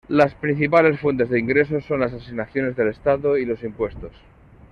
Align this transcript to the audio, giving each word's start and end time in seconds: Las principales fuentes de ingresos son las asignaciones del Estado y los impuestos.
Las 0.07 0.33
principales 0.33 0.99
fuentes 0.99 1.29
de 1.29 1.37
ingresos 1.39 1.85
son 1.85 1.99
las 1.99 2.11
asignaciones 2.11 2.75
del 2.75 2.87
Estado 2.87 3.37
y 3.37 3.45
los 3.45 3.61
impuestos. 3.61 4.11